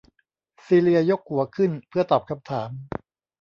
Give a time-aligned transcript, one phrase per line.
[0.65, 2.69] ซีเลียยกหัวขึ้นเพื่อตอบคำถาม